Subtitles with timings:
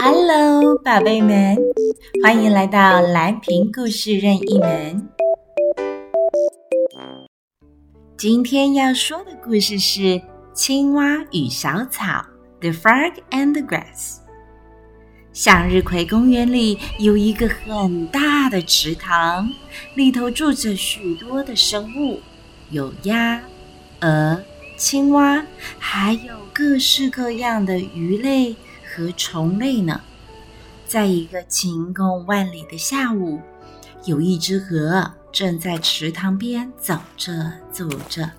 [0.00, 1.56] Hello，宝贝们，
[2.22, 5.08] 欢迎来到蓝瓶故事任意门。
[8.16, 10.00] 今天要说的故事是
[10.54, 12.04] 《青蛙与小草》
[12.60, 14.18] （The Frog and the Grass）。
[15.32, 19.50] 向日葵公园里有一个很大的池塘，
[19.94, 22.20] 里头住着许多的生物，
[22.70, 23.40] 有鸭、
[24.00, 24.40] 鹅、
[24.76, 25.44] 青蛙，
[25.78, 28.54] 还有各式各样的鱼类
[28.94, 30.00] 和虫类呢。
[30.86, 33.40] 在一个晴空万里的下午，
[34.04, 38.30] 有一只鹅正在池塘边走着走着，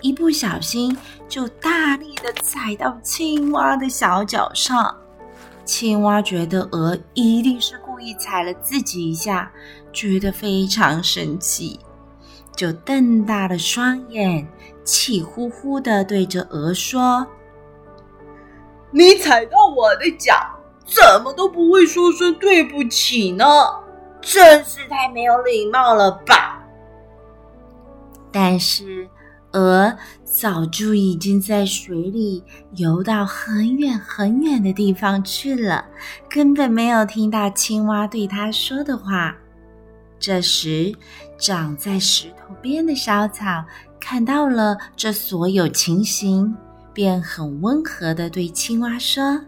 [0.00, 0.96] 一不小心
[1.28, 4.96] 就大力的踩到青蛙的小脚上。
[5.66, 9.50] 青蛙觉得鹅一定是故意踩了自己一下，
[9.92, 11.80] 觉得非常生气，
[12.56, 14.46] 就瞪大了双眼，
[14.84, 17.26] 气呼呼地对着鹅说
[18.94, 20.34] ：“你踩到我的脚，
[20.86, 23.44] 怎么都不会说声对不起呢？
[24.20, 26.64] 真是太没有礼貌了吧！”
[28.30, 29.08] 但是。
[29.56, 32.42] 鹅早就已经在水里
[32.74, 35.84] 游到很远很远的地方去了，
[36.28, 39.32] 根本没有听到青蛙对它说的话。
[40.18, 40.92] 这时，
[41.38, 43.64] 长在石头边的小草
[44.00, 46.52] 看到了这所有情形，
[46.94, 49.42] 便很温和地对青蛙说：“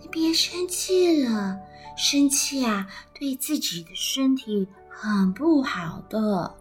[0.00, 1.58] 你别生气了，
[1.96, 2.86] 生气啊，
[3.18, 6.54] 对自己的身体很不好的。”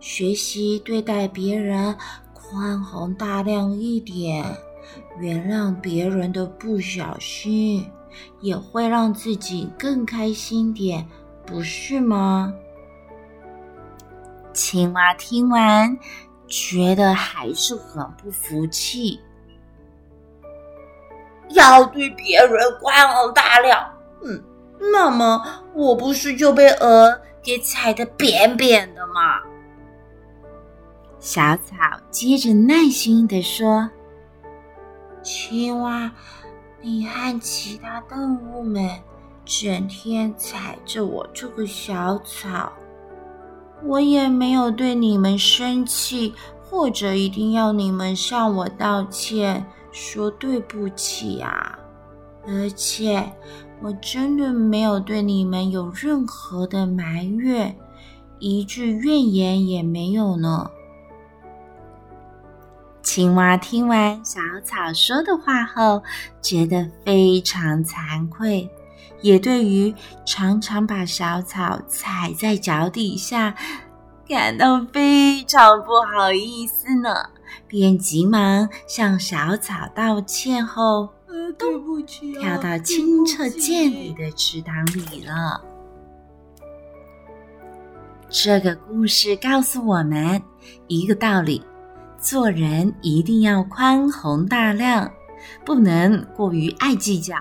[0.00, 1.94] 学习对待别人
[2.32, 4.44] 宽宏大量一点，
[5.18, 7.84] 原谅别人的不小心，
[8.40, 11.06] 也会让自己更开心点，
[11.44, 12.54] 不是吗？
[14.52, 15.98] 青蛙听完，
[16.48, 19.20] 觉得还是很不服气。
[21.50, 24.42] 要对别人宽宏大量，嗯，
[24.92, 29.40] 那么我不是就被鹅给踩得扁扁的吗？
[31.18, 31.74] 小草
[32.10, 33.90] 接着耐心地说
[35.22, 36.12] ：“青蛙，
[36.80, 38.88] 你和其他动物们
[39.44, 42.72] 整天踩着我这个小草，
[43.84, 51.78] 我也没有对你们生气，或者一定要你们向我道歉，说对不起啊！
[52.46, 53.32] 而且，
[53.80, 57.76] 我真的没有对你们有任何的埋怨，
[58.38, 60.70] 一句怨言也没有呢。”
[63.00, 66.02] 青蛙听完小草说的话后，
[66.42, 68.68] 觉得非常惭愧，
[69.20, 69.94] 也对于
[70.24, 73.54] 常常把小草踩在脚底下
[74.28, 77.14] 感到非常不好意思呢，
[77.66, 85.60] 便急忙向小草道歉后，呃，对不起啊，跳到清澈见底的池塘里了。
[88.28, 90.42] 这个故事告诉我们
[90.86, 91.64] 一个道理。
[92.20, 95.08] 做人一定要宽宏大量，
[95.64, 97.36] 不能过于爱计较。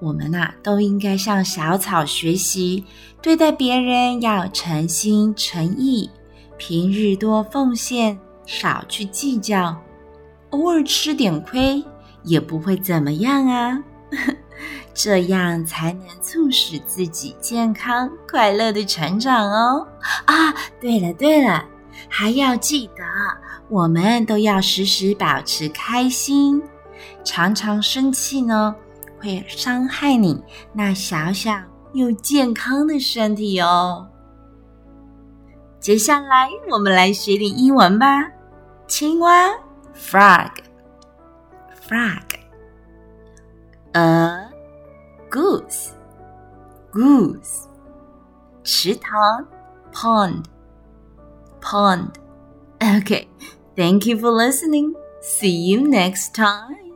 [0.00, 2.84] 我们呐、啊，都应该向小草学习，
[3.20, 6.10] 对待别人要诚心诚意，
[6.56, 9.76] 平日多奉献，少去计较，
[10.50, 11.84] 偶尔吃点亏
[12.24, 13.82] 也不会怎么样啊。
[14.94, 19.86] 这样才能促使自己健康快乐的成长哦。
[20.24, 21.64] 啊，对了对了。
[22.08, 23.02] 还要记得，
[23.68, 26.62] 我们都要时时保持开心。
[27.24, 28.74] 常常生气呢，
[29.20, 30.42] 会伤害你
[30.72, 31.60] 那小小
[31.92, 34.08] 又健康的身体哦。
[35.80, 38.30] 接下来，我们来学点英文吧。
[38.86, 39.48] 青蛙
[39.94, 40.62] ，frog，frog，
[43.94, 44.48] 鹅
[45.30, 45.94] ，goose，goose，
[48.62, 49.46] 池塘
[49.92, 50.44] ，pond。
[51.60, 52.10] pond.
[52.80, 54.94] OK，Thank you for listening.
[55.20, 56.87] See you next time.